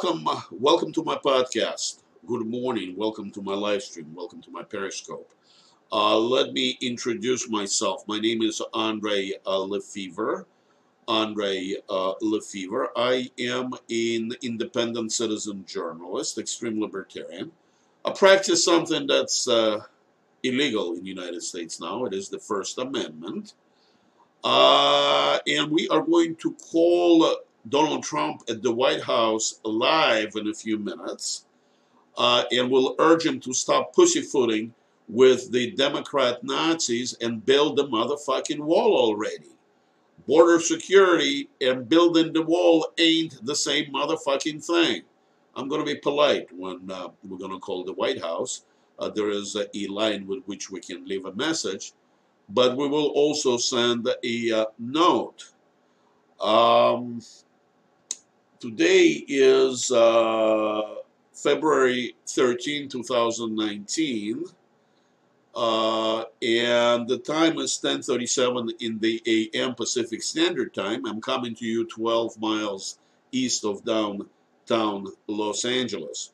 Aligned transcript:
Welcome, 0.00 0.28
uh, 0.28 0.40
welcome 0.52 0.92
to 0.92 1.02
my 1.02 1.16
podcast. 1.16 2.02
Good 2.24 2.46
morning. 2.46 2.94
Welcome 2.96 3.32
to 3.32 3.42
my 3.42 3.54
live 3.54 3.82
stream. 3.82 4.14
Welcome 4.14 4.40
to 4.42 4.50
my 4.52 4.62
Periscope. 4.62 5.32
Uh, 5.90 6.16
let 6.16 6.52
me 6.52 6.78
introduce 6.80 7.48
myself. 7.48 8.06
My 8.06 8.20
name 8.20 8.42
is 8.42 8.62
Andre 8.72 9.32
uh, 9.44 9.58
Lefevre. 9.58 10.46
Andre 11.08 11.74
uh, 11.90 12.12
Lefevre. 12.20 12.90
I 12.94 13.28
am 13.40 13.72
an 13.90 14.30
independent 14.40 15.10
citizen 15.10 15.64
journalist, 15.66 16.38
extreme 16.38 16.80
libertarian. 16.80 17.50
I 18.04 18.12
practice 18.12 18.64
something 18.64 19.04
that's 19.08 19.48
uh, 19.48 19.80
illegal 20.44 20.92
in 20.92 21.02
the 21.02 21.08
United 21.08 21.42
States 21.42 21.80
now. 21.80 22.04
It 22.04 22.14
is 22.14 22.28
the 22.28 22.38
First 22.38 22.78
Amendment. 22.78 23.54
Uh, 24.44 25.40
and 25.48 25.72
we 25.72 25.88
are 25.88 26.02
going 26.02 26.36
to 26.36 26.54
call 26.70 27.34
Donald 27.68 28.02
Trump 28.02 28.42
at 28.48 28.62
the 28.62 28.72
White 28.72 29.02
House 29.02 29.60
live 29.64 30.32
in 30.36 30.48
a 30.48 30.54
few 30.54 30.78
minutes. 30.78 31.46
Uh, 32.16 32.44
and 32.50 32.70
we'll 32.70 32.96
urge 32.98 33.24
him 33.24 33.38
to 33.40 33.52
stop 33.52 33.94
pussyfooting 33.94 34.74
with 35.08 35.50
the 35.52 35.70
Democrat 35.72 36.42
Nazis 36.44 37.14
and 37.20 37.44
build 37.44 37.76
the 37.76 37.86
motherfucking 37.86 38.60
wall 38.60 38.96
already. 38.96 39.50
Border 40.26 40.60
security 40.60 41.48
and 41.60 41.88
building 41.88 42.32
the 42.32 42.42
wall 42.42 42.92
ain't 42.98 43.44
the 43.46 43.54
same 43.54 43.92
motherfucking 43.92 44.64
thing. 44.64 45.02
I'm 45.56 45.68
going 45.68 45.80
to 45.80 45.94
be 45.94 45.98
polite 46.00 46.48
when 46.52 46.90
uh, 46.90 47.08
we're 47.26 47.38
going 47.38 47.52
to 47.52 47.58
call 47.58 47.84
the 47.84 47.94
White 47.94 48.20
House. 48.20 48.64
Uh, 48.98 49.08
there 49.08 49.30
is 49.30 49.56
a, 49.56 49.66
a 49.76 49.86
line 49.86 50.26
with 50.26 50.42
which 50.46 50.70
we 50.70 50.80
can 50.80 51.06
leave 51.06 51.24
a 51.24 51.32
message, 51.34 51.92
but 52.50 52.76
we 52.76 52.88
will 52.88 53.08
also 53.08 53.56
send 53.56 54.08
a 54.24 54.52
uh, 54.52 54.66
note. 54.78 55.52
Um, 56.40 57.20
today 58.60 59.24
is 59.28 59.92
uh, 59.92 60.96
February 61.32 62.14
13, 62.26 62.88
2019. 62.88 64.44
Uh, 65.54 66.20
and 66.42 67.08
the 67.08 67.18
time 67.18 67.58
is 67.58 67.80
10:37 67.82 68.70
in 68.80 68.98
the 69.00 69.22
a.m. 69.26 69.74
Pacific 69.74 70.22
Standard 70.22 70.72
Time. 70.74 71.04
I'm 71.06 71.20
coming 71.20 71.54
to 71.56 71.64
you 71.64 71.84
12 71.86 72.38
miles 72.40 72.98
east 73.32 73.64
of 73.64 73.84
downtown 73.84 75.06
Los 75.26 75.64
Angeles. 75.64 76.32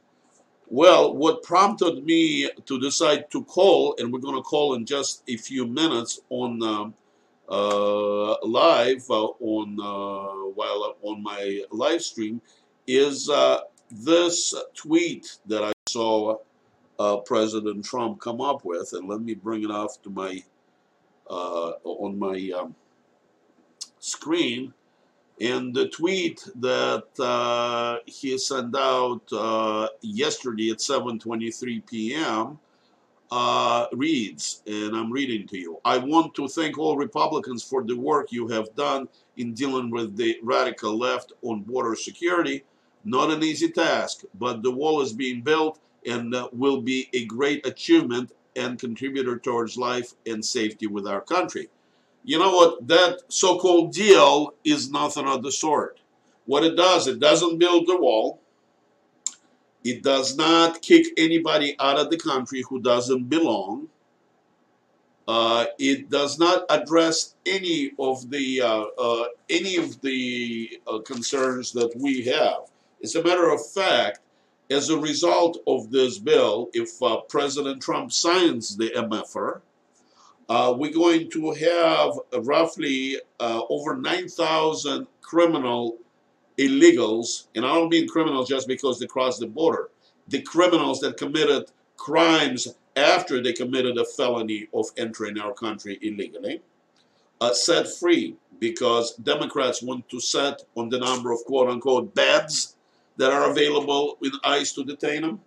Well, 0.69 1.15
what 1.15 1.43
prompted 1.43 2.05
me 2.05 2.51
to 2.67 2.81
decide 2.81 3.31
to 3.31 3.45
call, 3.45 3.95
and 3.99 4.13
we're 4.13 4.19
going 4.19 4.37
to 4.37 4.43
call 4.43 4.75
in 4.75 4.85
just 4.85 5.23
a 5.29 5.37
few 5.37 5.67
minutes 5.67 6.21
on 6.31 6.63
um, 6.63 6.95
live 7.49 9.11
uh, 9.11 9.27
on 9.41 9.79
uh, 9.81 10.49
while 10.55 10.97
on 11.03 11.23
my 11.23 11.63
live 11.71 12.03
stream, 12.03 12.41
is 12.87 13.29
uh, 13.29 13.61
this 13.91 14.55
tweet 14.75 15.39
that 15.47 15.63
I 15.63 15.73
saw 15.89 16.39
uh, 16.99 17.19
President 17.19 17.85
Trump 17.85 18.21
come 18.21 18.41
up 18.41 18.65
with, 18.65 18.93
and 18.93 19.09
let 19.09 19.21
me 19.21 19.35
bring 19.35 19.65
it 19.65 19.71
off 19.71 20.01
to 20.03 20.11
my 20.11 20.43
uh, 21.29 21.73
on 21.85 22.19
my 22.19 22.51
um, 22.57 22.75
screen. 23.99 24.73
And 25.41 25.75
the 25.75 25.89
tweet 25.89 26.47
that 26.57 27.07
uh, 27.19 27.99
he 28.07 28.39
sent 28.39 28.77
out 28.77 29.23
uh, 29.33 29.89
yesterday 30.01 30.71
at 30.71 30.79
7:23 30.79 31.85
p.m. 31.87 32.59
Uh, 33.37 33.89
reads, 33.91 34.63
and 34.65 34.95
I'm 34.95 35.11
reading 35.11 35.45
to 35.49 35.59
you. 35.59 35.81
I 35.85 35.99
want 35.99 36.37
to 36.37 36.47
thank 36.47 36.79
all 36.79 36.97
Republicans 36.97 37.65
for 37.65 37.83
the 37.83 37.97
work 37.97 38.31
you 38.31 38.47
have 38.47 38.73
done 38.77 39.09
in 39.37 39.55
dealing 39.55 39.91
with 39.91 40.17
the 40.17 40.39
radical 40.41 40.97
left 40.97 41.33
on 41.43 41.63
border 41.63 41.97
security. 41.97 42.63
Not 43.05 43.33
an 43.33 43.43
easy 43.43 43.73
task, 43.73 44.23
but 44.39 44.63
the 44.63 44.71
wall 44.71 45.03
is 45.03 45.13
being 45.13 45.41
built 45.43 45.81
and 46.07 46.33
uh, 46.33 46.49
will 46.53 46.81
be 46.81 47.09
a 47.13 47.25
great 47.25 47.67
achievement 47.67 48.31
and 48.55 48.79
contributor 48.79 49.37
towards 49.37 49.77
life 49.77 50.15
and 50.25 50.45
safety 50.45 50.87
with 50.87 51.05
our 51.05 51.21
country. 51.21 51.71
You 52.23 52.39
know 52.39 52.53
what? 52.53 52.87
That 52.87 53.23
so 53.27 53.59
called 53.59 53.91
deal 53.93 54.55
is 54.63 54.93
nothing 54.93 55.27
of 55.27 55.43
the 55.43 55.51
sort. 55.51 55.99
What 56.47 56.63
it 56.63 56.77
does, 56.77 57.09
it 57.09 57.19
doesn't 57.19 57.59
build 57.59 57.89
the 57.89 57.97
wall. 57.97 58.39
It 59.85 60.03
does 60.03 60.35
not 60.37 60.81
kick 60.81 61.07
anybody 61.19 61.77
out 61.79 61.99
of 61.99 62.11
the 62.11 62.17
country 62.17 62.65
who 62.69 62.81
doesn't 62.81 63.29
belong. 63.29 63.89
Uh, 65.29 65.67
it 65.79 66.11
does 66.11 66.39
not 66.39 66.65
address 66.71 67.35
any 67.47 67.93
of 67.99 68.31
the 68.31 68.63
uh, 68.63 68.85
uh, 68.99 69.27
any 69.49 69.77
of 69.77 70.01
the 70.01 70.81
uh, 70.87 70.99
concerns 71.01 71.73
that 71.73 71.95
we 71.97 72.25
have. 72.25 72.71
As 73.03 73.15
a 73.15 73.23
matter 73.23 73.51
of 73.51 73.67
fact, 73.67 74.21
as 74.71 74.89
a 74.89 74.99
result 74.99 75.59
of 75.67 75.91
this 75.91 76.19
bill, 76.19 76.71
if 76.73 77.03
uh, 77.03 77.21
President 77.29 77.83
Trump 77.83 78.13
signs 78.13 78.77
the 78.77 78.91
MFR, 78.91 79.61
uh, 80.49 80.75
we're 80.77 80.93
going 80.93 81.31
to 81.31 81.53
have 81.53 82.45
roughly 82.45 83.19
over 83.41 83.97
9,000 83.97 85.07
criminal 85.23 85.99
illegals, 86.59 87.47
and 87.55 87.65
I 87.65 87.75
don't 87.75 87.89
mean 87.89 88.09
criminals 88.09 88.49
just 88.49 88.69
because 88.69 88.99
they 88.99 89.07
crossed 89.07 89.41
the 89.41 89.47
border, 89.47 89.91
the 90.29 90.43
criminals 90.43 91.01
that 91.01 91.17
committed 91.17 91.71
crimes 91.97 92.75
after 92.97 93.43
they 93.43 93.53
committed 93.53 93.99
a 93.99 94.05
felony 94.05 94.69
of 94.73 94.87
entering 94.97 95.39
our 95.39 95.53
country 95.53 95.99
illegally, 96.03 96.63
uh, 97.41 97.53
set 97.53 97.89
free 97.89 98.37
because 98.61 99.15
Democrats 99.17 99.83
want 99.83 100.09
to 100.09 100.21
set 100.21 100.63
on 100.77 100.89
the 100.89 100.99
number 100.99 101.33
of 101.33 101.45
quote 101.45 101.69
unquote 101.69 102.15
beds 102.15 102.77
that 103.17 103.33
are 103.33 103.51
available 103.51 104.17
with 104.21 104.33
ICE 104.45 104.73
to 104.73 104.85
detain 104.85 105.23
them. 105.23 105.41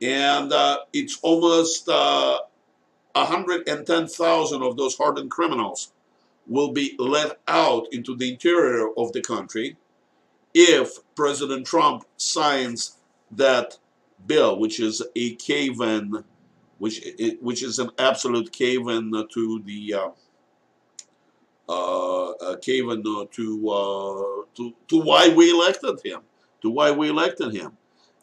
And 0.00 0.52
uh, 0.52 0.78
it's 0.92 1.18
almost 1.22 1.88
uh, 1.88 2.40
110,000 3.14 4.62
of 4.62 4.76
those 4.76 4.96
hardened 4.96 5.30
criminals 5.30 5.92
will 6.46 6.72
be 6.72 6.96
let 6.98 7.38
out 7.46 7.86
into 7.92 8.16
the 8.16 8.32
interior 8.32 8.88
of 8.96 9.12
the 9.12 9.20
country 9.20 9.76
if 10.54 10.98
President 11.14 11.66
Trump 11.66 12.04
signs 12.16 12.96
that 13.30 13.78
bill, 14.26 14.58
which 14.58 14.80
is 14.80 15.02
a 15.16 15.34
cave-in, 15.36 16.24
which 16.78 17.04
which 17.40 17.62
is 17.62 17.78
an 17.78 17.90
absolute 17.98 18.52
cave-in 18.52 19.12
to 19.32 19.62
the 19.64 19.94
uh, 21.68 22.30
uh, 22.30 22.56
cave-in 22.56 23.02
to, 23.02 23.70
uh, 23.70 24.42
to 24.54 24.74
to 24.88 25.00
why 25.00 25.28
we 25.28 25.50
elected 25.50 26.00
him 26.04 26.22
to 26.62 26.70
why 26.70 26.90
we 26.90 27.10
elected 27.10 27.52
him. 27.52 27.76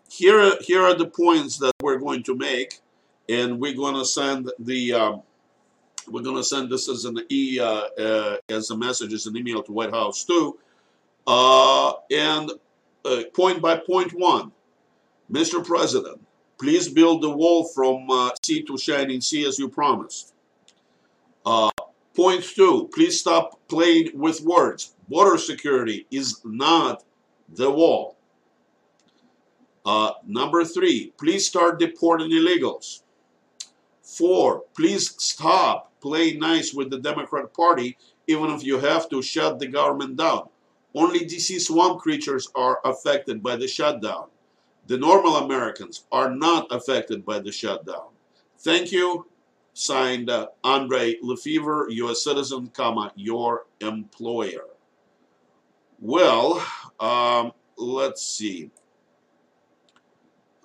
Here, 0.09 0.55
here 0.61 0.81
are 0.81 0.95
the 0.95 1.05
points 1.05 1.57
that 1.59 1.73
we're 1.83 1.99
going 1.99 2.23
to 2.23 2.35
make, 2.35 2.79
and 3.27 3.59
we're 3.59 3.75
going 3.75 3.95
to 3.95 4.05
send 4.05 4.51
the 4.57 4.93
um, 4.93 5.21
we're 6.07 6.23
going 6.23 6.37
to 6.37 6.43
send 6.43 6.71
this 6.71 6.89
as 6.89 7.05
an 7.05 7.19
e 7.29 7.59
uh, 7.59 7.83
uh, 7.99 8.37
as 8.49 8.71
a 8.71 8.77
message 8.77 9.13
as 9.13 9.27
an 9.27 9.37
email 9.37 9.61
to 9.61 9.71
White 9.71 9.91
House 9.91 10.23
too. 10.23 10.57
Uh, 11.29 11.93
and 12.09 12.51
uh, 13.05 13.21
point 13.35 13.61
by 13.61 13.77
point 13.77 14.11
one, 14.13 14.51
Mr. 15.31 15.63
President, 15.63 16.19
please 16.59 16.89
build 16.89 17.21
the 17.21 17.29
wall 17.29 17.65
from 17.65 18.09
uh, 18.09 18.31
sea 18.43 18.63
to 18.63 18.75
shining 18.79 19.21
sea 19.21 19.45
as 19.45 19.59
you 19.59 19.69
promised. 19.69 20.33
Uh, 21.45 21.69
point 22.15 22.43
two, 22.43 22.89
please 22.91 23.19
stop 23.19 23.59
playing 23.67 24.09
with 24.15 24.41
words. 24.41 24.95
Border 25.07 25.37
security 25.37 26.07
is 26.09 26.41
not 26.43 27.03
the 27.47 27.69
wall. 27.69 28.17
Uh, 29.85 30.13
number 30.25 30.65
three, 30.65 31.13
please 31.19 31.45
start 31.45 31.79
deporting 31.79 32.31
illegals. 32.31 33.03
Four, 34.01 34.63
please 34.75 35.13
stop 35.21 35.91
playing 36.01 36.39
nice 36.39 36.73
with 36.73 36.89
the 36.89 36.97
Democrat 36.97 37.53
Party, 37.53 37.97
even 38.25 38.49
if 38.49 38.63
you 38.63 38.79
have 38.79 39.07
to 39.09 39.21
shut 39.21 39.59
the 39.59 39.67
government 39.67 40.17
down. 40.17 40.49
Only 40.95 41.21
DC 41.21 41.59
swamp 41.61 41.99
creatures 41.99 42.49
are 42.55 42.79
affected 42.83 43.43
by 43.43 43.55
the 43.55 43.67
shutdown. 43.67 44.27
The 44.87 44.97
normal 44.97 45.37
Americans 45.37 46.05
are 46.11 46.33
not 46.33 46.67
affected 46.71 47.23
by 47.23 47.39
the 47.39 47.51
shutdown. 47.51 48.07
Thank 48.59 48.91
you. 48.91 49.27
Signed 49.73 50.29
uh, 50.29 50.47
Andre 50.63 51.15
Lefevre, 51.21 51.87
U.S. 51.89 52.23
citizen, 52.23 52.71
comma, 52.73 53.13
your 53.15 53.67
employer. 53.79 54.65
Well, 55.99 56.65
um, 56.99 57.53
let's 57.77 58.25
see. 58.25 58.71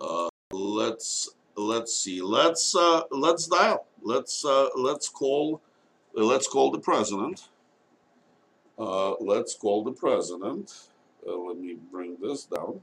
Uh, 0.01 0.29
let's 0.51 1.31
let's 1.57 1.95
see. 1.95 2.23
Let's 2.23 2.75
uh, 2.75 3.03
let's 3.11 3.47
dial. 3.47 3.87
Let's 4.03 4.45
uh, 4.45 4.69
let's 4.77 5.09
call 5.09 5.61
let's 6.15 6.49
call 6.49 6.71
the 6.71 6.79
president. 6.79 7.49
Uh, 8.79 9.15
let's 9.21 9.55
call 9.55 9.85
the 9.85 9.93
president. 9.93 10.89
Uh, 11.27 11.37
let 11.37 11.59
me 11.59 11.77
bring 11.93 12.17
this 12.21 12.45
down, 12.45 12.81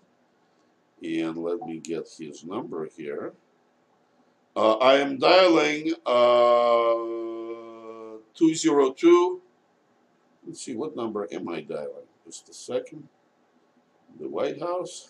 and 1.04 1.38
let 1.38 1.62
me 1.62 1.80
get 1.80 2.10
his 2.18 2.44
number 2.46 2.88
here. 2.98 3.34
Uh, 4.56 4.74
I 4.76 4.96
am 4.96 5.18
dialing 5.18 5.94
uh, 6.06 6.94
202. 8.34 9.42
Let's 10.46 10.62
see, 10.62 10.76
what 10.76 10.96
number 10.96 11.28
am 11.32 11.50
I 11.50 11.62
dialing? 11.62 12.08
Just 12.26 12.50
a 12.50 12.54
second. 12.54 13.08
The 14.20 14.28
White 14.28 14.60
House. 14.60 15.10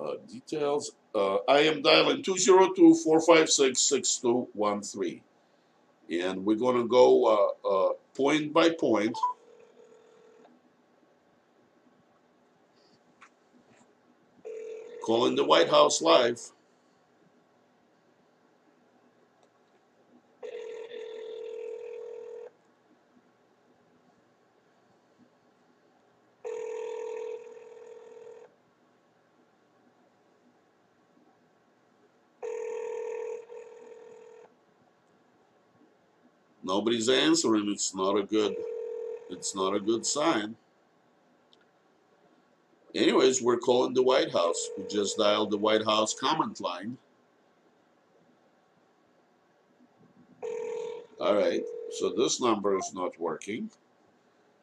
Uh, 0.00 0.14
details. 0.28 0.92
Uh, 1.14 1.36
I 1.48 1.60
am 1.60 1.82
dialing 1.82 2.22
202 2.22 2.96
456 3.04 3.80
6213. 3.80 5.20
And 6.10 6.44
we're 6.44 6.56
going 6.56 6.76
to 6.76 6.88
go 6.88 7.54
uh, 7.64 7.68
uh, 7.68 7.92
point 8.14 8.52
by 8.52 8.70
point. 8.70 9.16
Calling 15.04 15.36
the 15.36 15.44
White 15.44 15.68
House 15.68 16.00
live. 16.00 16.40
Nobody's 36.64 37.10
answering. 37.10 37.68
It's 37.68 37.94
not 37.94 38.16
a 38.16 38.22
good. 38.22 38.56
It's 39.28 39.54
not 39.54 39.74
a 39.74 39.80
good 39.80 40.06
sign. 40.06 40.56
Anyways, 42.94 43.42
we're 43.42 43.58
calling 43.58 43.92
the 43.92 44.02
White 44.02 44.32
House. 44.32 44.70
We 44.78 44.86
just 44.86 45.18
dialed 45.18 45.50
the 45.50 45.58
White 45.58 45.84
House 45.84 46.14
comment 46.14 46.60
line. 46.60 46.96
All 51.20 51.34
right. 51.34 51.62
So 51.90 52.10
this 52.16 52.40
number 52.40 52.78
is 52.78 52.92
not 52.94 53.18
working. 53.20 53.70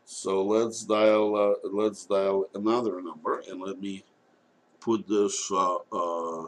So 0.06 0.44
let's 0.44 0.84
dial. 0.84 1.36
Uh, 1.36 1.68
let's 1.70 2.06
dial 2.06 2.50
another 2.56 3.00
number, 3.02 3.44
and 3.48 3.62
let 3.62 3.80
me 3.80 4.04
put 4.80 5.08
this. 5.08 5.52
Uh, 5.52 5.78
uh, 5.92 6.48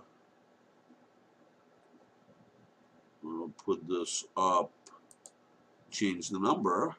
put 3.65 3.87
this 3.87 4.25
up 4.35 4.71
change 5.93 6.29
the 6.29 6.39
number 6.39 6.95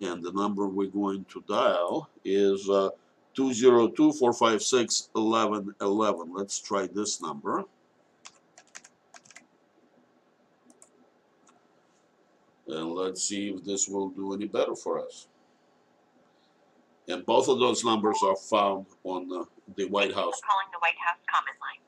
and 0.00 0.22
the 0.22 0.32
number 0.32 0.66
we're 0.66 0.86
going 0.86 1.26
to 1.26 1.44
dial 1.48 2.10
is 2.24 2.68
uh, 2.68 2.90
202-456-1111. 3.36 6.28
Let's 6.30 6.58
try 6.60 6.86
this 6.86 7.22
number. 7.22 7.64
And 12.68 12.92
let's 12.92 13.22
see 13.22 13.50
if 13.50 13.62
this 13.64 13.88
will 13.88 14.08
do 14.08 14.34
any 14.34 14.46
better 14.46 14.74
for 14.74 15.00
us. 15.04 15.28
And 17.08 17.24
both 17.24 17.48
of 17.48 17.60
those 17.60 17.84
numbers 17.84 18.18
are 18.24 18.34
found 18.34 18.86
on 19.04 19.28
the, 19.28 19.46
the 19.76 19.84
White 19.84 20.12
House. 20.12 20.40
Calling 20.42 20.66
the 20.72 20.80
White 20.80 20.98
House 20.98 21.20
comment 21.30 21.56
line. 21.62 21.78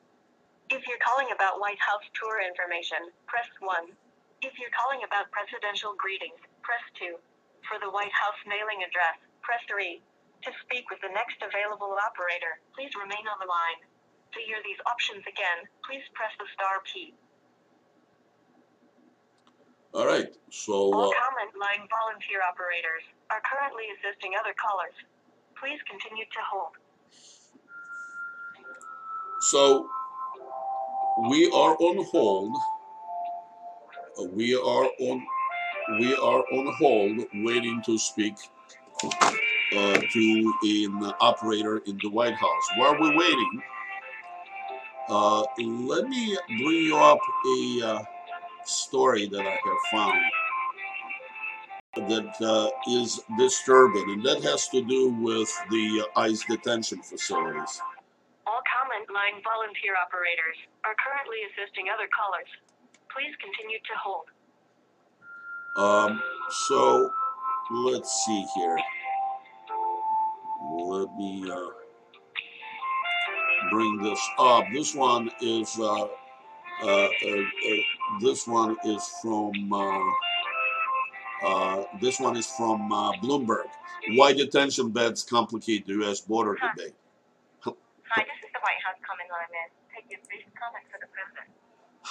If 0.70 0.86
you're 0.86 0.98
calling 1.04 1.32
about 1.34 1.58
White 1.60 1.80
House 1.80 2.04
tour 2.14 2.40
information, 2.46 3.10
press 3.26 3.48
1. 3.58 3.90
If 4.38 4.54
you're 4.54 4.70
calling 4.70 5.02
about 5.02 5.34
presidential 5.34 5.98
greetings, 5.98 6.38
press 6.62 6.82
2. 7.02 7.18
For 7.66 7.82
the 7.82 7.90
White 7.90 8.14
House 8.14 8.38
mailing 8.46 8.86
address, 8.86 9.18
press 9.42 9.58
3. 9.66 9.98
To 10.46 10.50
speak 10.62 10.86
with 10.94 11.02
the 11.02 11.10
next 11.10 11.42
available 11.42 11.98
operator, 11.98 12.62
please 12.70 12.94
remain 12.94 13.26
on 13.26 13.42
the 13.42 13.50
line. 13.50 13.82
To 13.82 14.38
hear 14.38 14.62
these 14.62 14.78
options 14.86 15.26
again, 15.26 15.66
please 15.82 16.06
press 16.14 16.30
the 16.38 16.46
star 16.54 16.78
key. 16.86 17.18
All 19.90 20.06
right, 20.06 20.30
so 20.52 20.94
All 20.94 21.10
uh, 21.10 21.18
comment 21.18 21.50
line 21.58 21.88
volunteer 21.90 22.38
operators 22.44 23.02
are 23.34 23.42
currently 23.42 23.90
assisting 23.98 24.38
other 24.38 24.54
callers. 24.54 24.94
Please 25.58 25.80
continue 25.90 26.28
to 26.28 26.42
hold. 26.46 26.78
so 29.50 29.88
we 31.26 31.50
are 31.50 31.74
on 31.82 32.04
hold. 32.12 32.54
We 34.18 34.54
are 34.54 34.88
on 35.00 35.26
we 36.00 36.12
are 36.14 36.42
on 36.52 36.74
hold 36.78 37.18
waiting 37.34 37.80
to 37.86 37.96
speak 37.98 38.34
uh, 39.04 40.00
to 40.12 40.54
an 40.64 41.12
operator 41.20 41.78
in 41.86 41.98
the 42.02 42.10
White 42.10 42.34
House. 42.34 42.68
While 42.76 42.98
we're 43.00 43.16
waiting, 43.16 43.62
uh, 45.08 45.44
let 45.58 46.08
me 46.08 46.36
bring 46.48 46.82
you 46.82 46.96
up 46.96 47.18
a 47.46 47.80
uh, 47.84 48.02
story 48.64 49.28
that 49.28 49.40
I 49.40 49.50
have 49.50 49.90
found 49.92 50.20
that 52.08 52.42
uh, 52.42 52.70
is 52.88 53.20
disturbing, 53.38 54.10
and 54.10 54.24
that 54.24 54.42
has 54.42 54.68
to 54.68 54.82
do 54.82 55.10
with 55.10 55.50
the 55.70 56.04
uh, 56.04 56.20
ICE 56.20 56.44
detention 56.44 57.02
facilities. 57.02 57.80
All 58.46 58.62
comment 58.66 59.08
line 59.10 59.42
volunteer 59.42 59.94
operators 59.94 60.56
are 60.84 60.94
currently 60.98 61.38
assisting 61.50 61.86
other 61.94 62.08
callers. 62.10 62.50
Please 63.18 63.34
continue 63.42 63.78
to 63.78 63.94
hold. 64.00 64.26
Um, 65.76 66.22
so 66.68 67.10
let's 67.82 68.24
see 68.24 68.46
here. 68.54 68.78
Let 70.76 71.16
me 71.16 71.50
uh, 71.50 71.66
bring 73.72 74.00
this 74.04 74.20
up. 74.38 74.66
This 74.72 74.94
one 74.94 75.32
is 75.40 75.76
uh, 75.80 76.04
uh, 76.04 76.06
uh, 76.84 77.08
uh, 77.08 77.08
this 78.20 78.46
one 78.46 78.76
is 78.84 79.04
from 79.20 79.72
uh, 79.72 80.00
uh, 81.44 81.84
this 82.00 82.20
one 82.20 82.36
is 82.36 82.46
from 82.46 82.92
uh, 82.92 83.14
Bloomberg. 83.14 83.66
Why 84.14 84.32
detention 84.32 84.90
beds 84.90 85.24
complicate 85.24 85.86
the 85.86 85.94
U.S. 86.04 86.20
border 86.20 86.54
debate? 86.54 86.94
Hi, 87.62 87.72
this 88.22 88.38
is 88.44 88.50
the 88.54 88.60
White 88.62 88.78
House 88.86 89.00
comment 89.02 89.28
line. 89.28 89.48
Take 89.92 90.08
your 90.08 90.20
brief 90.28 90.44
comment 90.54 90.84
for 90.92 91.00
the 91.00 91.10
president. 91.10 91.57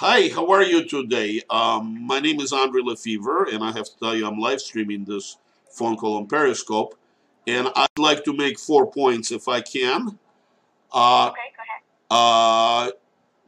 Hi, 0.00 0.28
how 0.28 0.46
are 0.52 0.62
you 0.62 0.84
today? 0.84 1.42
Um, 1.50 2.06
my 2.06 2.20
name 2.20 2.40
is 2.40 2.52
Andre 2.52 2.82
Lefevre, 2.82 3.48
and 3.52 3.64
I 3.64 3.72
have 3.72 3.86
to 3.86 3.98
tell 3.98 4.14
you 4.14 4.28
I'm 4.28 4.38
live 4.38 4.60
streaming 4.60 5.04
this 5.04 5.38
phone 5.72 5.96
call 5.96 6.18
on 6.18 6.26
Periscope, 6.28 6.96
and 7.48 7.68
I'd 7.74 7.98
like 7.98 8.22
to 8.24 8.32
make 8.32 8.60
four 8.60 8.88
points 8.88 9.32
if 9.32 9.48
I 9.48 9.60
can. 9.60 10.16
Uh, 10.92 11.30
Okay, 11.30 11.40
go 11.56 11.62
ahead. 12.12 12.92
uh, 12.92 12.92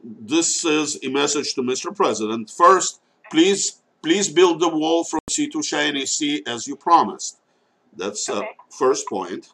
this 0.03 0.65
is 0.65 0.99
a 1.03 1.07
message 1.09 1.53
to 1.53 1.61
Mr. 1.61 1.95
President. 1.95 2.49
First, 2.49 2.99
please, 3.31 3.79
please 4.03 4.27
build 4.27 4.59
the 4.59 4.67
wall 4.67 5.05
from 5.05 5.21
sea 5.29 5.47
to 5.47 5.63
shining 5.63 6.05
sea 6.05 6.43
as 6.45 6.67
you 6.67 6.75
promised. 6.75 7.39
That's 7.95 8.27
uh, 8.27 8.39
Okay. 8.39 8.49
first 8.77 9.07
point. 9.07 9.53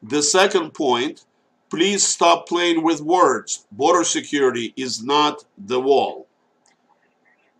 The 0.00 0.22
second 0.22 0.74
point, 0.74 1.24
please 1.70 2.06
stop 2.06 2.48
playing 2.48 2.82
with 2.82 3.00
words. 3.00 3.66
Border 3.72 4.04
security 4.04 4.72
is 4.76 5.02
not 5.02 5.44
the 5.58 5.80
wall. 5.80 6.26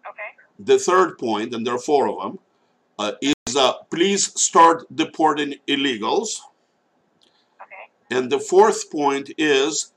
Okay. 0.08 0.30
The 0.58 0.78
third 0.78 1.18
point, 1.18 1.54
and 1.54 1.66
there 1.66 1.74
are 1.74 1.78
four 1.78 2.08
of 2.08 2.22
them, 2.22 2.38
uh, 2.98 3.12
is 3.20 3.56
uh, 3.56 3.74
please 3.90 4.38
start 4.40 4.84
deporting 4.94 5.54
illegals. 5.68 6.40
Okay. 7.60 7.86
And 8.10 8.30
the 8.30 8.38
fourth 8.40 8.90
point 8.90 9.30
is 9.36 9.92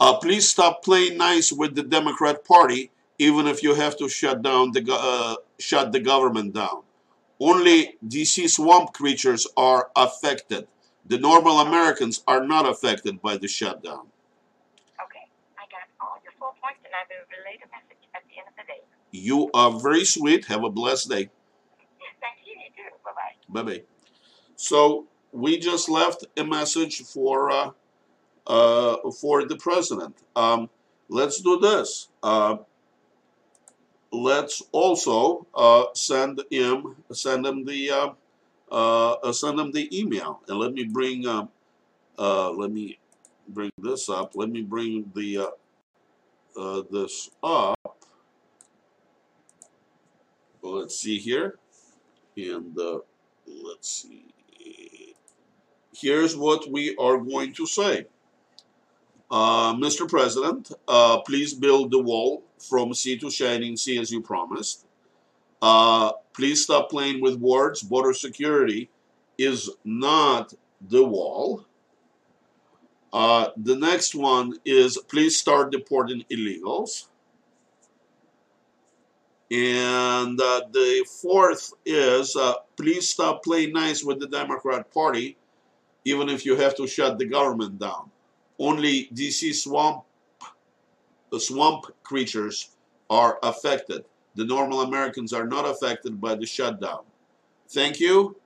uh, 0.00 0.16
please 0.18 0.48
stop 0.48 0.84
playing 0.84 1.18
nice 1.18 1.52
with 1.52 1.74
the 1.74 1.82
Democrat 1.82 2.44
Party, 2.44 2.90
even 3.18 3.46
if 3.46 3.62
you 3.62 3.74
have 3.74 3.96
to 3.98 4.08
shut 4.08 4.42
down 4.42 4.72
the 4.72 4.84
uh, 4.88 5.36
shut 5.58 5.92
the 5.92 6.00
government 6.00 6.54
down. 6.54 6.82
Only 7.40 7.96
DC 8.06 8.48
swamp 8.48 8.92
creatures 8.92 9.46
are 9.56 9.90
affected. 9.94 10.66
The 11.08 11.18
normal 11.18 11.60
Americans 11.60 12.22
are 12.26 12.44
not 12.44 12.68
affected 12.68 13.20
by 13.22 13.38
the 13.38 13.48
shutdown. 13.48 14.06
Okay. 15.04 15.24
I 15.56 15.64
got 15.72 15.88
all 16.00 16.18
your 16.22 16.32
four 16.38 16.52
points, 16.62 16.80
and 16.84 16.92
I 16.92 17.02
will 17.08 17.24
relay 17.32 17.58
the 17.62 17.68
message 17.72 18.04
at 18.14 18.22
the 18.28 18.38
end 18.38 18.48
of 18.48 18.54
the 18.56 18.64
day. 18.70 18.80
You 19.10 19.50
are 19.54 19.80
very 19.80 20.04
sweet. 20.04 20.44
Have 20.46 20.64
a 20.64 20.70
blessed 20.70 21.08
day. 21.08 21.30
Thank 22.20 22.38
you. 22.44 22.52
You 22.52 22.70
too. 22.76 22.94
Bye 23.04 23.12
bye. 23.16 23.62
Bye 23.62 23.78
bye. 23.78 23.82
So 24.56 25.06
we 25.32 25.58
just 25.58 25.88
left 25.88 26.26
a 26.36 26.44
message 26.44 27.00
for 27.00 27.50
uh, 27.50 27.70
uh, 28.46 29.10
for 29.18 29.46
the 29.46 29.56
president. 29.56 30.16
Um, 30.36 30.68
let's 31.08 31.40
do 31.40 31.58
this. 31.58 32.08
Uh, 32.22 32.58
let's 34.12 34.62
also 34.72 35.46
uh, 35.54 35.84
send 35.94 36.42
him 36.50 36.96
send 37.12 37.46
him 37.46 37.64
the 37.64 38.12
uh, 38.70 39.12
uh, 39.12 39.32
send 39.32 39.58
them 39.58 39.72
the 39.72 39.88
email 39.98 40.40
and 40.48 40.58
let 40.58 40.72
me 40.72 40.84
bring 40.84 41.26
uh, 41.26 41.46
uh, 42.18 42.50
let 42.50 42.70
me 42.70 42.98
bring 43.48 43.70
this 43.78 44.08
up. 44.08 44.32
Let 44.34 44.50
me 44.50 44.62
bring 44.62 45.10
the 45.14 45.38
uh, 45.38 45.50
uh, 46.58 46.82
this 46.90 47.30
up. 47.42 47.98
Let's 50.62 50.98
see 50.98 51.18
here, 51.18 51.58
and 52.36 52.78
uh, 52.78 52.98
let's 53.46 54.02
see. 54.02 54.24
Here's 55.94 56.36
what 56.36 56.70
we 56.70 56.94
are 56.96 57.18
going 57.18 57.52
to 57.54 57.66
say. 57.66 58.06
Uh, 59.30 59.74
Mr. 59.74 60.08
President, 60.08 60.72
uh, 60.86 61.20
please 61.20 61.54
build 61.54 61.90
the 61.90 61.98
wall 61.98 62.42
from 62.58 62.94
sea 62.94 63.16
to 63.18 63.30
shining 63.30 63.76
sea 63.76 63.98
as 63.98 64.10
you 64.10 64.20
promised. 64.20 64.86
Uh, 65.60 66.12
please 66.34 66.62
stop 66.62 66.90
playing 66.90 67.20
with 67.20 67.36
words. 67.36 67.82
Border 67.82 68.12
security 68.12 68.90
is 69.36 69.70
not 69.84 70.54
the 70.80 71.04
wall. 71.04 71.64
Uh, 73.12 73.48
the 73.56 73.76
next 73.76 74.14
one 74.14 74.54
is 74.64 74.98
please 75.08 75.36
start 75.36 75.72
deporting 75.72 76.24
illegals. 76.30 77.06
And 79.50 80.38
uh, 80.38 80.62
the 80.70 81.06
fourth 81.22 81.72
is 81.86 82.36
uh, 82.36 82.54
please 82.76 83.08
stop 83.08 83.42
playing 83.42 83.72
nice 83.72 84.04
with 84.04 84.20
the 84.20 84.28
Democrat 84.28 84.92
Party, 84.92 85.38
even 86.04 86.28
if 86.28 86.44
you 86.44 86.54
have 86.56 86.76
to 86.76 86.86
shut 86.86 87.18
the 87.18 87.24
government 87.24 87.78
down. 87.78 88.10
Only 88.58 89.08
DC 89.14 89.54
swamp, 89.54 90.04
the 91.30 91.40
swamp 91.40 91.86
creatures 92.02 92.76
are 93.08 93.38
affected. 93.42 94.04
The 94.38 94.44
normal 94.44 94.82
Americans 94.82 95.32
are 95.32 95.48
not 95.48 95.68
affected 95.68 96.20
by 96.20 96.36
the 96.36 96.46
shutdown. 96.46 97.00
Thank 97.70 97.98
you. 97.98 98.36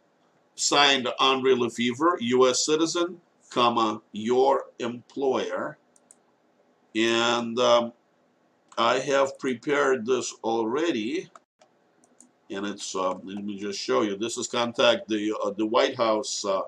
Signed 0.55 1.07
Andre 1.21 1.53
Lefevre, 1.53 2.17
U.S. 2.19 2.65
citizen, 2.65 3.21
comma, 3.51 4.01
your 4.13 4.65
employer. 4.79 5.77
And 6.95 7.59
um, 7.59 7.93
I 8.79 9.01
have 9.01 9.39
prepared 9.39 10.07
this 10.07 10.33
already, 10.43 11.29
and 12.49 12.67
it's 12.67 12.97
uh, 12.97 13.13
let 13.23 13.45
me 13.45 13.59
just 13.59 13.79
show 13.79 14.01
you. 14.01 14.17
This 14.17 14.39
is 14.39 14.47
contact 14.47 15.09
the 15.09 15.35
uh, 15.45 15.51
the 15.51 15.67
White 15.67 15.97
House. 15.97 16.43
Uh, 16.43 16.63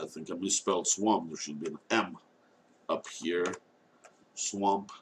I 0.00 0.06
think 0.06 0.30
I 0.30 0.34
misspelled 0.34 0.86
swamp. 0.86 1.28
There 1.28 1.36
should 1.36 1.60
be 1.60 1.70
an 1.70 1.78
M 1.90 2.16
up 2.88 3.06
here, 3.08 3.46
swamp. 4.34 4.92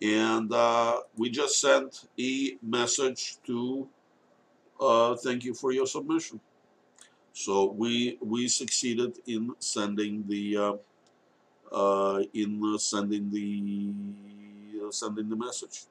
And 0.00 0.52
uh, 0.52 1.00
we 1.16 1.30
just 1.30 1.60
sent 1.60 2.08
a 2.18 2.56
message 2.62 3.36
to 3.46 3.88
uh, 4.80 5.14
thank 5.16 5.44
you 5.44 5.54
for 5.54 5.72
your 5.72 5.86
submission. 5.86 6.40
So 7.32 7.70
we 7.70 8.18
we 8.20 8.48
succeeded 8.48 9.18
in 9.26 9.54
sending 9.58 10.24
the 10.26 10.78
uh, 11.72 12.16
uh 12.16 12.22
in 12.34 12.78
sending 12.78 13.30
the 13.30 14.84
uh, 14.84 14.90
sending 14.90 15.28
the 15.28 15.36
message. 15.36 15.84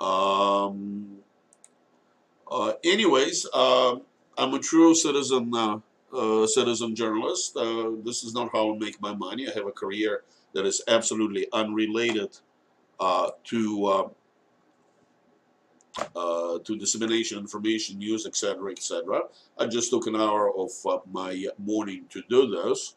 Um, 0.00 1.18
uh, 2.50 2.72
anyways, 2.82 3.46
I'm 3.54 4.54
a 4.54 4.58
true 4.58 4.94
citizen 4.94 5.52
uh, 6.12 6.46
citizen 6.46 6.94
journalist. 6.94 7.56
Uh, 7.56 7.92
this 8.04 8.24
is 8.24 8.34
not 8.34 8.50
how 8.52 8.74
I 8.74 8.78
make 8.78 9.00
my 9.00 9.14
money. 9.14 9.48
I 9.48 9.52
have 9.52 9.66
a 9.66 9.72
career 9.72 10.24
that 10.54 10.66
is 10.66 10.82
absolutely 10.88 11.46
unrelated 11.52 12.36
uh, 12.98 13.30
to 13.44 13.86
uh, 13.86 14.08
uh, 16.16 16.58
to 16.64 16.76
dissemination 16.76 17.38
information, 17.38 17.98
news, 17.98 18.26
etc., 18.26 18.72
etc. 18.72 19.22
I 19.58 19.66
just 19.66 19.90
took 19.90 20.06
an 20.06 20.16
hour 20.16 20.50
of 20.56 20.70
uh, 20.86 20.98
my 21.10 21.46
morning 21.58 22.04
to 22.10 22.22
do 22.28 22.48
this. 22.48 22.94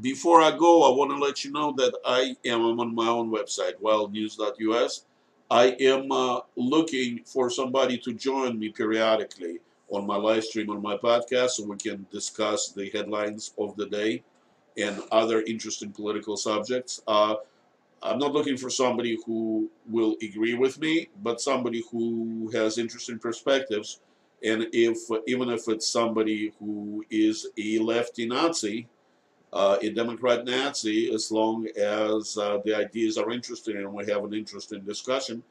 Before 0.00 0.42
I 0.42 0.56
go, 0.56 0.82
I 0.82 0.96
want 0.96 1.10
to 1.10 1.16
let 1.16 1.44
you 1.44 1.52
know 1.52 1.72
that 1.76 1.96
I 2.04 2.36
am 2.44 2.62
on 2.80 2.94
my 2.94 3.08
own 3.08 3.30
website, 3.30 3.80
wildnews.us. 3.82 5.04
I 5.50 5.76
am 5.80 6.08
looking 6.56 7.20
for 7.24 7.50
somebody 7.50 7.98
to 7.98 8.12
join 8.12 8.58
me 8.58 8.70
periodically 8.70 9.60
on 9.88 10.06
my 10.06 10.16
live 10.16 10.44
stream 10.44 10.70
on 10.70 10.82
my 10.82 10.96
podcast 10.96 11.50
so 11.50 11.64
we 11.64 11.76
can 11.76 12.04
discuss 12.12 12.70
the 12.70 12.90
headlines 12.90 13.52
of 13.58 13.76
the 13.76 13.86
day 13.86 14.22
and 14.76 15.00
other 15.12 15.42
interesting 15.42 15.92
political 15.92 16.36
subjects. 16.36 17.00
Uh, 17.06 17.36
I'm 18.02 18.18
not 18.18 18.32
looking 18.32 18.56
for 18.56 18.68
somebody 18.68 19.18
who 19.24 19.70
will 19.88 20.16
agree 20.22 20.54
with 20.54 20.78
me, 20.80 21.08
but 21.22 21.40
somebody 21.40 21.82
who 21.90 22.50
has 22.52 22.76
interesting 22.76 23.18
perspectives. 23.18 24.00
And 24.44 24.66
if 24.72 24.98
even 25.26 25.48
if 25.48 25.68
it's 25.68 25.88
somebody 25.88 26.52
who 26.58 27.04
is 27.10 27.46
a 27.56 27.78
lefty 27.78 28.26
Nazi, 28.26 28.88
uh, 29.52 29.78
a 29.80 29.90
Democrat 29.90 30.44
Nazi, 30.44 31.12
as 31.14 31.30
long 31.30 31.66
as 31.76 32.36
uh, 32.36 32.58
the 32.64 32.74
ideas 32.74 33.16
are 33.16 33.30
interesting 33.30 33.76
and 33.76 33.92
we 33.92 34.06
have 34.06 34.24
an 34.24 34.34
interesting 34.34 34.82
discussion, 34.82 35.42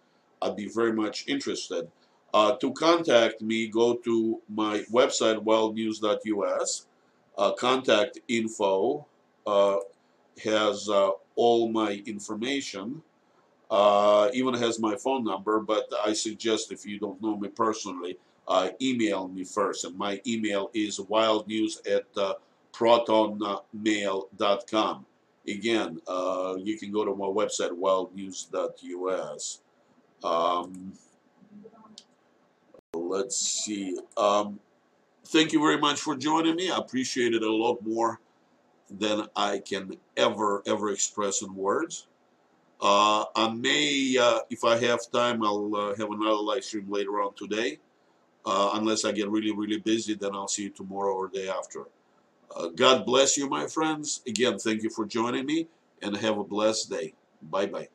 I'd 0.42 0.56
be 0.56 0.68
very 0.68 0.94
much 0.94 1.26
interested. 1.28 1.90
Uh, 2.34 2.56
to 2.58 2.74
contact 2.74 3.42
me, 3.42 3.68
go 3.68 3.96
to 3.96 4.42
my 4.50 4.84
website, 4.92 5.42
wildnews.us. 5.42 6.86
Uh, 7.38 7.52
contact 7.54 8.20
info 8.28 9.06
uh, 9.48 9.78
has 10.44 10.90
uh, 10.90 11.12
all 11.36 11.70
my 11.70 12.04
information, 12.06 13.02
even 14.34 14.54
has 14.54 14.80
my 14.80 14.96
phone 14.98 15.24
number, 15.24 15.62
but 15.62 15.88
I 16.06 16.12
suggest 16.12 16.72
if 16.72 16.86
you 16.86 17.00
don't 17.00 17.22
know 17.22 17.38
me 17.38 17.48
personally, 17.48 18.18
email 18.82 19.30
me 19.30 19.46
first. 19.46 19.86
And 19.86 19.98
my 19.98 20.22
email 20.28 20.70
is 20.74 21.00
wildnews 21.00 21.80
at 21.88 22.06
protonmail.com. 22.76 25.06
Again, 25.48 26.00
you 26.58 26.78
can 26.80 26.92
go 26.92 27.06
to 27.06 27.16
my 27.16 27.26
website, 27.26 27.72
wildnews.us. 27.72 29.62
Um, 30.24 30.94
let's 32.94 33.38
see. 33.38 33.98
Um, 34.18 34.60
thank 35.28 35.54
you 35.54 35.60
very 35.60 35.78
much 35.78 36.00
for 36.00 36.16
joining 36.16 36.56
me. 36.56 36.72
I 36.72 36.78
appreciate 36.78 37.34
it 37.34 37.44
a 37.44 37.52
lot 37.52 37.86
more 37.86 38.20
than 38.90 39.28
I 39.36 39.60
can 39.60 39.98
ever, 40.18 40.62
ever 40.66 40.92
express 40.92 41.42
in 41.42 41.54
words. 41.56 42.08
Uh, 42.82 43.26
I 43.36 43.50
may, 43.50 44.18
uh, 44.20 44.40
if 44.50 44.64
I 44.64 44.78
have 44.78 45.00
time, 45.12 45.44
I'll 45.44 45.76
uh, 45.76 45.96
have 45.96 46.12
another 46.12 46.36
live 46.36 46.64
stream 46.64 46.90
later 46.90 47.22
on 47.22 47.34
today. 47.36 47.80
Uh, 48.46 48.72
unless 48.74 49.06
I 49.06 49.12
get 49.12 49.30
really, 49.30 49.52
really 49.52 49.80
busy, 49.80 50.14
then 50.14 50.36
I'll 50.36 50.48
see 50.48 50.64
you 50.64 50.70
tomorrow 50.70 51.14
or 51.14 51.28
day 51.28 51.50
after. 51.50 51.86
Uh, 52.54 52.68
God 52.68 53.06
bless 53.06 53.38
you, 53.38 53.50
my 53.50 53.68
friends. 53.68 54.22
Again, 54.28 54.58
thank 54.60 54.84
you 54.84 54.90
for 54.90 55.06
joining 55.06 55.46
me, 55.46 55.68
and 56.02 56.16
have 56.18 56.38
a 56.38 56.44
blessed 56.44 56.90
day. 56.90 57.14
Bye-bye. 57.42 57.95